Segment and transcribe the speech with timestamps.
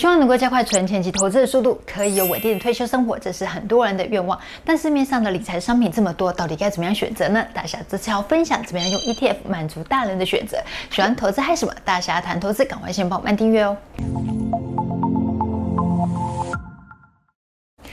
[0.00, 4.40] 希望能够加快存钱及投资的速度，可以有稳定的退休生活，这是很多人的愿望。
[4.64, 7.44] 但市面上的理财商品这么多，到底该怎么样选择呢？
[7.52, 10.56] 大侠这次要分享怎么样用 ETF 满足大人的选择。
[10.90, 11.74] 喜欢投资还什么？
[11.84, 13.76] 大侠谈投资，赶快先帮我们订阅哦。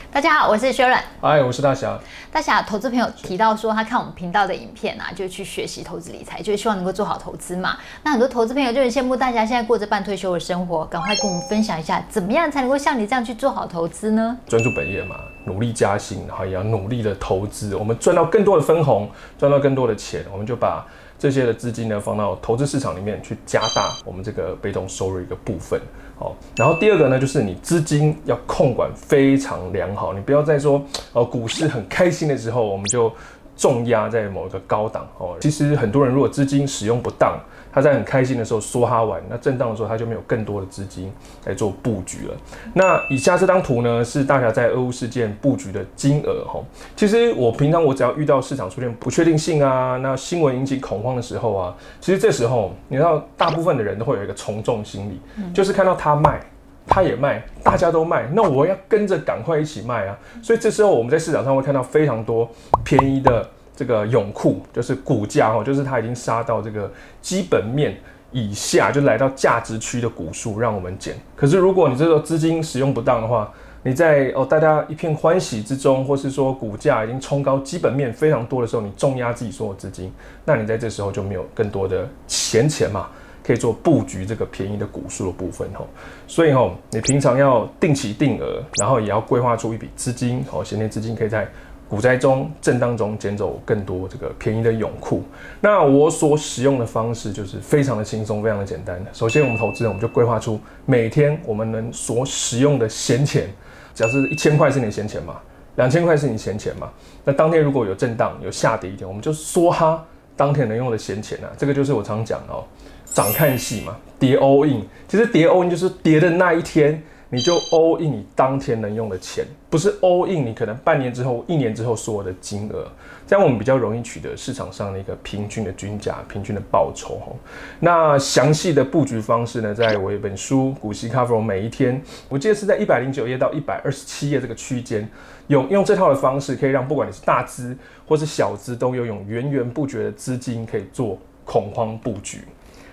[0.09, 1.01] 大家好，我是 Sharon。
[1.21, 1.99] 嗨，我是大侠。
[2.31, 7.77] 大侠，投资朋友提到说，他看我们频道的影片啊，就去学习投资理财，就是希望能够做好投资嘛。
[8.03, 14.37] 那很多投资朋友就很羡慕大侠现在过着半退休的生活，赶快跟我们分享一下，怎么样才能够像你这样去做好投资呢？
[14.47, 20.85] 专注本业嘛，努力加薪，然后也要努力的投资，我们赚到更多的分红，赚到更多的钱，我们就把
[21.19, 25.79] 这些的资金呢放到投资市场里面去，加大我们这个被动收入一个部分。
[26.19, 33.11] 好，然后第二个呢，就是你资金要控管非常良好，你不要再说呃，股市很开心的时候，我们就
[33.57, 35.35] 重压在某一个高档哦。
[35.41, 37.37] 其实很多人如果资金使用不当，
[37.73, 41.11] 他在很开心的时候梭哈完，那震荡的时候他就没有更多的资金
[41.45, 42.33] 来做布局了。
[42.73, 46.59] 那以下这张图呢，是大家在俄乌事件布局的金额哈。
[46.95, 55.21] 其实我平常我只要遇到市场出现不确定性啊，那新闻引起恐慌的时候啊，其实这时候你知道，大部分的人都会有一个从众心理，
[55.53, 56.39] 就是看到他卖，
[56.87, 60.17] 他也卖，大家都卖，那我要跟着赶快一起卖啊。
[60.41, 62.49] 所以这时候我们在市场上会看到非常多
[62.83, 63.47] 便宜的。
[63.77, 67.95] 这个永库就是股价哦，就是它已经杀到这个基本面
[68.31, 71.15] 以下，就来到价值区的股数，让我们减。
[71.35, 73.53] 可是如果你这个资金使用不当的话，
[73.83, 80.11] 你在哦大家一片欢喜之中，或是说股价已经冲高，基本面非常多的时候，你重压自己所有资金，
[80.43, 83.07] 那你在这时候就没有更多的闲钱嘛，
[83.43, 85.87] 可以做布局这个便宜的股数的部分吼。
[86.25, 91.47] 所以吼，你平常要定期定额，然后也要规划出一笔资金哦，闲钱资金可以在。
[91.89, 95.23] 股灾中、震荡中捡走更多这个便宜的永库。
[95.61, 99.01] 那我所使用的方式就是非常的轻松，非常的简单。
[99.13, 103.49] 首先，我们投资人我们就规划出每天我们能所使用的闲钱，
[103.93, 105.39] 假设一千块是你的闲钱嘛，
[105.75, 106.89] 两千块是你闲钱嘛。
[107.23, 110.03] 那当天如果有震荡、有下跌一点，我们就梭哈
[110.35, 111.47] 当天能用的闲钱啊。
[111.57, 112.65] 这个就是我常讲哦，
[113.05, 114.81] 涨看戏嘛，跌 all in。
[115.07, 117.01] 其实跌 all in 就是跌的那一天。
[117.29, 122.87] 你就 all in 你当天能用的钱，不是 all in 你可能半年之后、一年之后所有的金额，
[123.27, 127.35] 这样我们比较容易取得市场上的一个平均的均价、平均的报酬。
[127.81, 135.09] 那详细的布局方式呢，在我一本书《股息 Cover》每一天，我记得是在一百零九页到一百二十七页这个区间，
[135.47, 137.75] 用用这套的方式，可以让不管你是大资
[138.07, 142.39] 或是小资，都拥有源源不绝的资金可以做恐慌布局。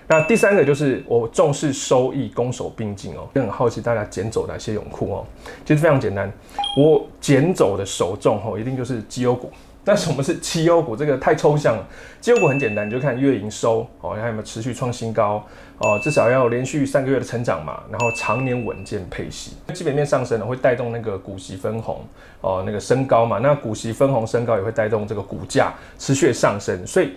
[0.07, 3.27] 那第三个就是我重视收益，攻守并进哦。
[3.33, 5.25] 也很好奇大家捡走哪些泳裤哦？
[5.65, 6.31] 其实非常简单，
[6.77, 9.51] 我捡走的首重哦，一定就是绩优股。
[9.83, 10.95] 那什么是绩优股？
[10.95, 11.87] 这个太抽象了。
[12.21, 15.43] 绩优股很简单，你就看月营收哦，看有没有持续创新高
[15.79, 22.03] 哦，至少要连续三个月的成长嘛，然后常年稳健配息，基本面上升了会带动那个股息分红
[22.41, 23.39] 哦，那个升高嘛。
[23.39, 27.13] 那股息分红升高也会带动这个股价持续上升，所以。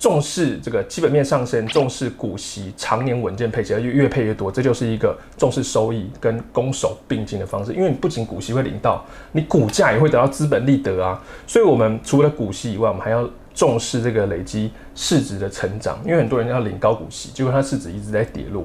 [0.00, 7.72] 重视这个基本面上升，重视股息常年稳健配息，而越越配越多，这就是一个重视收益跟攻守并进的方式。
[7.72, 11.22] 因为你不仅股息会领到，你股价也会得到资本利得啊。
[11.46, 15.98] 所以，我们除了股息以外，我们还要重视这个累积市值的成长。
[16.04, 18.64] 因为很多人要领高股息，结果它市值一直在跌落。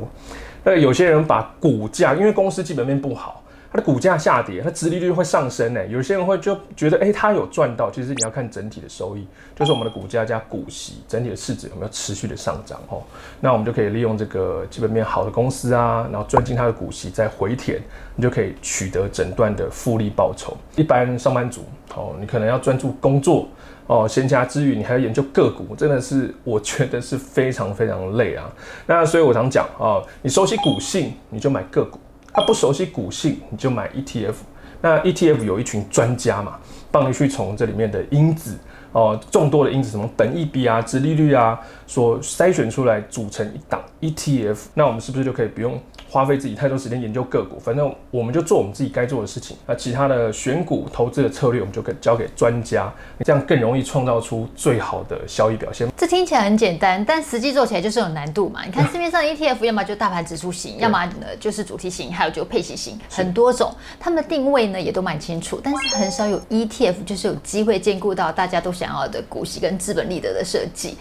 [0.64, 3.44] 那有些人把股价，因为公司基本面不好。
[3.72, 5.88] 它的股价下跌，它殖利率会上升呢。
[5.88, 7.90] 有些人会就觉得，哎、它有赚到。
[7.90, 13.02] 其实你要看整体的收益，就是我们的股价加股息，整体的市值有没有持续的上涨哦。
[13.40, 17.82] 那我们就可以利用这个基本面好的公司啊，然后赚进它的股息，再回填，
[18.14, 20.58] 你就可以取得整段的复利报酬。
[20.76, 21.64] 一般上班族
[21.96, 23.48] 哦，你可能要专注工作
[23.88, 28.52] 哦，闲暇之余你还要研究个股，真的是我觉得是非常非常累啊。
[28.86, 31.98] 那所以我常讲啊，你熟悉股性，你就买个股。
[32.34, 34.34] 他不熟悉股性，你就买 ETF。
[34.82, 36.58] 那 ETF 有一群专家嘛，
[36.92, 38.58] 帮你去从这里面的因子
[38.94, 44.58] 哦，众多的因子，什么等一比啊、殖利率啊，所筛选出来组成一档 ETF。
[44.74, 45.80] 那我们是不是就可以不用？
[46.10, 49.56] 花费自己太多时间研究个股，反正我们就做我们自己该做的事情。
[49.66, 52.94] 那其他的选股投资的策略，我们就交给专家，
[53.24, 55.88] 这样更容易创造出最好的交易表现。
[55.96, 58.66] 这听起来很简单，但实际做起来就是有难度嘛。
[58.66, 63.74] 你看市面上的 ETF，要么就大盘指数型，要么呢就是主题型，还有就配息型，很多种。
[63.98, 70.98] 他们的定位呢也都蛮清楚，但是很少有 ETF 就是有机会兼顾到大家都想要的股息跟资本利得的设计。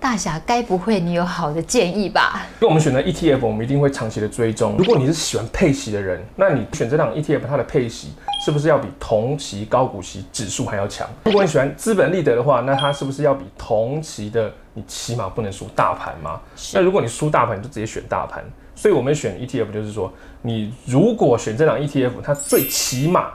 [0.00, 2.46] 大侠，该不会你有好的建议吧？
[2.60, 4.76] 因为我们选择 ETF，我们一定会长期的追踪。
[4.76, 8.12] 如果你是喜欢配息的人，那你选这档 ETF，它的配息
[8.44, 11.08] 是不是要比同期高股息指数还要强？
[11.24, 16.40] 如果你喜欢资本利得的话，那它是不是要比同期的你起码不能输大盘吗？
[16.74, 18.44] 那如果你输大盘，你就直接选大盘。
[18.74, 20.12] 所以我们选 ETF 就是说，
[20.42, 23.30] 你如果选这档 ETF，它最起码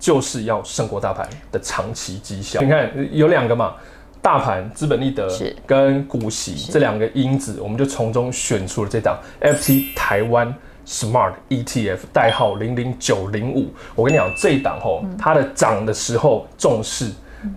[0.00, 2.60] 就是要胜过大盘的长期绩效。
[2.62, 3.74] 你看有两个嘛，
[4.22, 5.28] 大盘、资本利得
[5.66, 10.54] 跟股息这两个因子，我们就从中选出了这档 FT 台湾
[10.86, 13.74] Smart ETF，代号零零九零五。
[13.96, 17.10] 我跟你讲，这一档吼，它的涨的时候重视。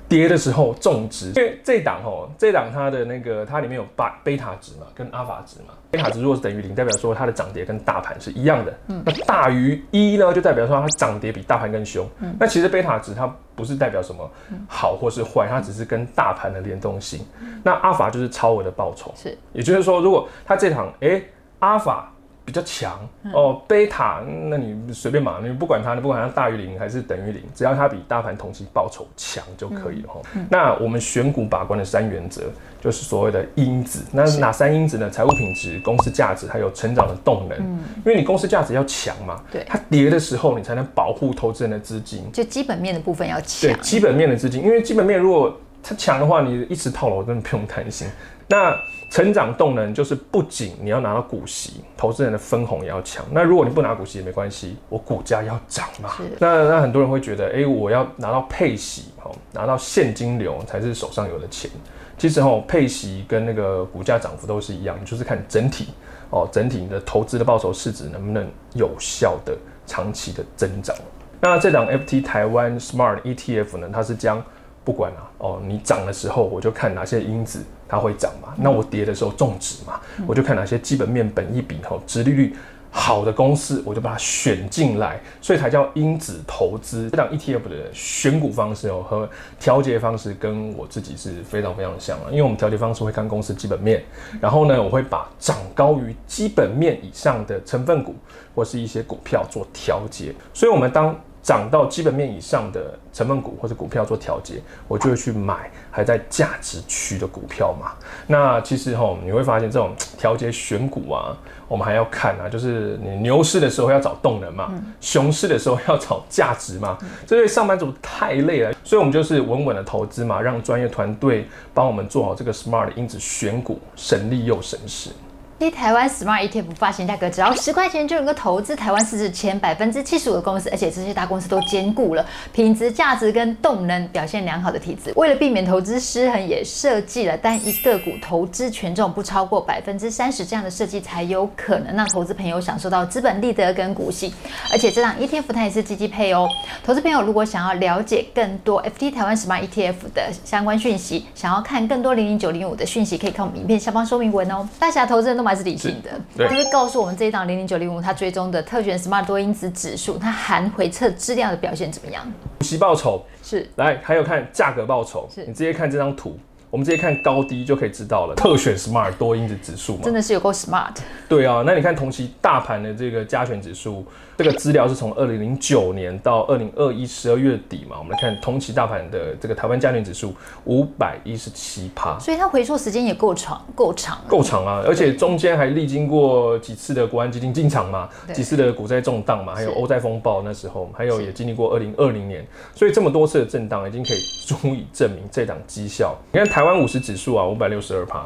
[0.08, 5.74] 跌的时候重值，因为这档哦，这档它的那个它里面有巴贝塔值嘛，跟阿法值嘛。
[5.92, 8.74] 贝塔值如果是等于零，代表说它的涨跌跟大盘是一样的。
[8.88, 12.08] 嗯，那大于一呢，就代表说它涨跌比大盘更凶。
[12.20, 14.30] 嗯，那其实贝塔值它不是代表什么
[14.68, 17.26] 好或是坏，它只是跟大盘的联动性。
[17.64, 19.14] 那阿法就是超额的报酬。
[19.16, 21.22] 是，也就是说，如果它这档哎
[21.60, 22.12] 阿法。
[22.46, 23.00] 比较强
[23.34, 30.22] 哦，贝塔，那你随便嘛，你不管它，你不管它大于零还是等于零，只要它比大盘同期报酬强就可以了哈。
[30.36, 32.44] 嗯嗯、那我们选股把关的三原则，
[32.80, 34.06] 就是所谓的因子。
[34.12, 35.10] 那哪三因子呢？
[35.10, 37.58] 财务品质、公司价值，还有成长的动能。
[37.58, 42.32] 嗯、因为你公司价值要强嘛，对，它跌的时候，你才能保护投资人的资金。
[42.32, 43.72] 就基本面的部分要强。
[43.72, 48.08] 对，基本面的资金，因为基本面如果它强的话，你一直套牢，真的不用担心。
[48.48, 48.76] 那
[49.12, 53.24] 成长动能就是不仅你要拿到股息，投资人的分红也要强。
[53.32, 56.10] 那如果你不拿股息也没关系，我股价要涨嘛。
[56.40, 59.06] 那那很多人会觉得，哎、欸，我要拿到配息，
[59.52, 61.70] 拿到现金流才是手上有的钱。
[62.18, 65.90] 其实哦，配息跟那个股价涨幅都是一样，就是看整体
[66.32, 69.56] 哦，整体你的投资的报酬市值能不能有效的
[69.86, 70.96] 长期的增长。
[71.42, 74.44] 那这档 FT 台湾 Smart ETF 呢，它是将
[74.86, 82.56] 不管啊，哦，你涨的时候我就看哪些因子它会涨嘛，那我跌的时候重值嘛，我就看哪些基本面、本益比、吼，殖利率
[82.92, 87.10] 好的公司，我就把它选进来，所以才叫因子投资。
[87.10, 89.28] 这档 ETF 的选股方式哦和
[89.60, 94.04] 调节方式跟我自己是非常非常像啊，因为我们调节方式会看公司基本面，
[94.40, 98.16] 然后呢，我会把涨高于基本面以上的成分股
[98.54, 101.20] 或是一些股票做调节，所以我们当。
[101.46, 104.56] 涨到基本面以上的成分股或者股票做调节，
[104.88, 107.92] 我就会去买还在价值区的股票嘛。
[108.26, 111.38] 那其实齁，你会发现这种调节选股啊，
[111.68, 116.98] 我们还要看啊，就是你牛市的时候要找动能嘛，熊市的时候要找价值嘛。
[117.28, 125.12] 这对上班族太累了，所以我们就是稳稳的投资嘛，让专业团队帮我们做好这个 smart 因子选股，省力又省时。
[125.58, 135.14] 其实台湾 Smart ETF 发行价格只要十块钱就能够投资台湾市值前百分之七十五的公司，而且这些大公司都兼顾了品质、价值跟动能表现良好的体质。
[135.16, 144.34] 为了避免投资失衡，也设计了单一个股投资权重不超过百分之三十这样的设计，才有可能让投资朋友享受到资本利得跟股息。
[144.74, 146.50] 而且这档 ETF 它也是积极配哦。
[146.84, 154.68] 投资朋友如果想要了解更多 FT 台湾 Smart ETF 的相关讯息，想要看更多零零九零五的讯息，可以看我们影片下方说明文哦。
[154.78, 155.45] 大侠投资人都。
[155.48, 162.26] 还是理性的，对，就会告诉我们这一档零零九零五，它追踪的特选 Smart 多因子指数，它含回测质量的表现怎么样？
[162.60, 163.24] 股息报酬。
[163.44, 165.46] 是，来还有看价格报酬，是。
[165.46, 166.38] 你直接看这张图。
[166.76, 168.36] 我们直接看高低就可以知道了。
[168.36, 170.98] 特选 Smart 多因子指数嘛，真的是有够 Smart。
[171.30, 174.06] 对啊，那你看同期大盘的这个加权指数，
[174.36, 177.96] 这个资料是从二零零九年到二零二一十二月底嘛。
[177.98, 180.36] 我们来看同期大盘的这个台湾加权指数
[180.66, 184.84] 五百一十七趴，所以它回溯时间也够长，够长，够长啊！
[184.86, 196.14] 而且中间还历经过几次的国安基金进场嘛，几次的股债重荡嘛，还有欧债风暴那时候，还有也经历过二零二零年，所以这么多次的震荡，已经可以足以证明这档绩效。
[196.34, 196.65] 你看台。
[196.66, 198.26] 台湾五十指数啊，五百六十二趴，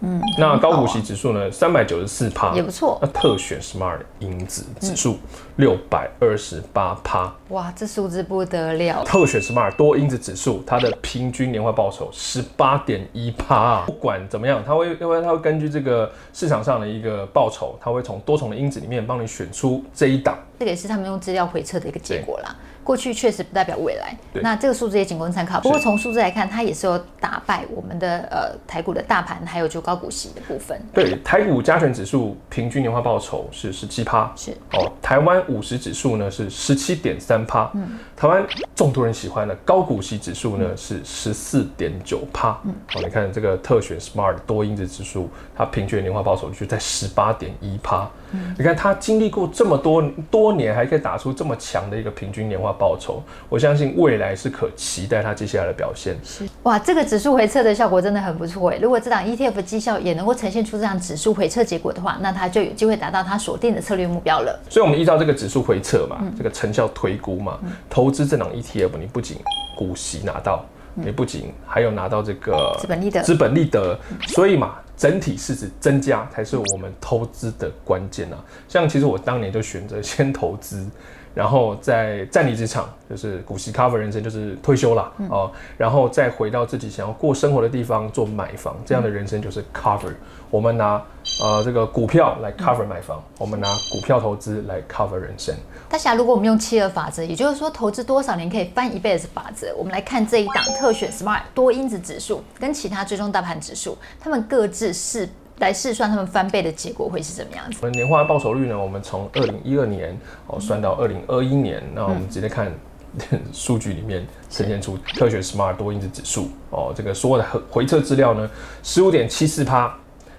[0.00, 2.98] 嗯，那高股息指数呢，三百九十四趴，也不错。
[3.02, 5.18] 那特选 Smart 因子指数
[5.56, 9.04] 六百二十八趴，哇，这数字不得了。
[9.04, 13.82] 特选 Smart 多因子指数，它的平均年化报酬十八点一趴。
[13.82, 20.38] 不管怎么样，它会因为它会根据这个市场上的一个报酬，它会从多重的因子里面帮你选出这一档。
[20.58, 22.56] 这个也是他们用资料回测的一个结果啦。
[22.84, 24.42] 过去确实不代表未来，对。
[24.42, 25.58] 那这个数字也仅供参考。
[25.60, 30.78] 不过从数字来看，它也是有打败我们的呃台股的大盘，还有就高股息的部分。
[30.92, 34.52] 对，台股加权指数平均年化报酬是十七趴，是。
[34.74, 34.92] 哦。
[35.00, 52.73] 台湾五十指数呢是十七点三趴，嗯，台湾众多人喜欢的高股息指数呢是十四点九趴，嗯，哦，你看这个特选 Smart 多因子指数，它平均年化报酬就在十八点一趴，嗯，你看它经历过这么多多年，还可以打出这么强的一个平均年化。
[52.78, 56.16] 报酬，我相信未来是可期待它接下来的表现。
[56.22, 58.78] 是哇，这个指数回撤的效果真的很不错哎。
[58.82, 64.58] 如果这档 ETF 绩效也能够呈现出这样指数回撤结果的话，那它就有机会达到它锁定的策略目标了。
[64.68, 69.38] 所以，我们依照这个指数回撤嘛，嗯、这个成效推估嘛，嗯、投资这档 ETF，你不仅
[69.76, 70.64] 股息拿到，
[70.96, 73.98] 嗯、你不仅还有拿到这个资本利得，资本利得。
[74.28, 78.38] 所以嘛，整体市值增加才是我们投资的关键啊。
[78.68, 80.86] 像其实我当年就选择先投资。
[81.34, 85.50] 然后再暂离职场，就是股息 cover 人生，就是退休了哦。
[85.76, 90.14] 然后再回到自己想要过生活的地方做买房，这样的人生就是 cover。
[90.48, 91.02] 我们拿
[91.42, 95.52] 呃这个股票来 cover 买房，我们拿股票投资来 cover 人生。
[95.88, 105.28] 大侠，如果我们用七二法则，也就是说投资多少年可以翻一辈子法则，我们来看这一档特选 Smart 多因子指数跟其他追踪大盘指数，他们各自是。
[105.58, 107.78] 来试算他们翻倍的结果会是怎么样子？
[107.80, 108.78] 我们年化报酬率呢？
[108.78, 112.72] 我们从二零一二年哦算到二零二一年，那我们直接看
[113.52, 118.50] 数据里面呈现出科学 Smart 多因子指数哦，这个所有的回测资料呢，
[118.82, 119.94] 十五点七四趴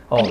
[0.09, 0.21] 哦，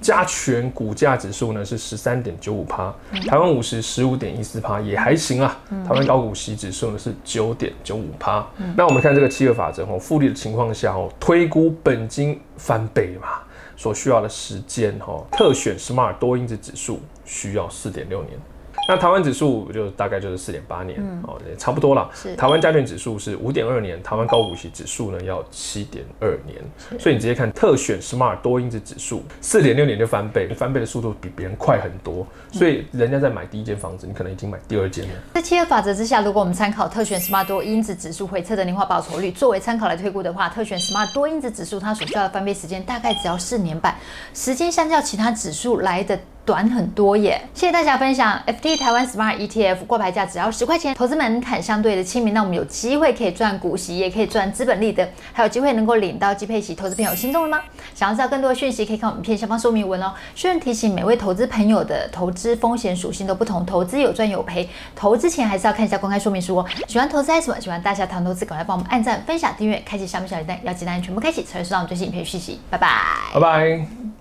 [0.00, 2.92] 加权股价指数呢是十三点九五趴，
[3.28, 5.56] 台湾五十十五点一四趴也还行啊，
[5.86, 8.44] 台湾高股息指数呢是九点九五趴。
[8.76, 13.28] 那我们看这个七二法则哦，复利的情况下哦，推估本金翻倍嘛。
[13.76, 18.38] 所需要的时间，哈，特选 Smart 多因子指数需要四点六年。
[18.92, 22.10] 那台湾指数就大概就是四点八年，哦、嗯，也差不多了。
[22.12, 26.62] 是台湾加权指数是五点二年，台湾高股息指数呢要七点二年。
[27.00, 32.26] 所以你直接看特选 Smart 多因子指数，四点六年就翻倍，翻倍的速度比别人快很多。
[32.52, 35.14] 所以人家在买第一间房子，你可能已经买第二间了。
[35.32, 43.96] 在七二法则之下，如果我们参考特选 Smart 多因子指数回测的年化报酬率作为参考来推估的话，特选 Smart 多因子指数它所需要的翻倍时间大概只要四年半，
[44.34, 46.20] 时间相较其他指数来的。
[46.44, 47.40] 短很多耶！
[47.54, 48.40] 谢谢大家分享。
[48.46, 56.74] FT 台湾 Smart ETF 挂牌价只要十块钱，投资门槛相对的亲民，那我们有机会可以赚股息，也可以赚资本利得，还有机会能够领到基配息。
[56.74, 57.60] 投资朋友心动了吗？
[57.94, 60.12] 想要知道更多的讯息，可以看我们片下方说明文哦。
[60.34, 66.66] 顺便提醒每位投资朋友的投资风险属性都不同，投资有赚有赔，投资前还是要看一下公开说明书哦。
[66.88, 67.60] 喜欢投资还是什么？
[67.60, 72.58] 喜欢大侠谈投资，赶快帮我们按赞、分享、订阅、开启下面小铃铛，要记得全部开启，才会收到我们最新影片讯息。
[72.68, 72.88] 拜拜，
[73.32, 74.11] 拜拜。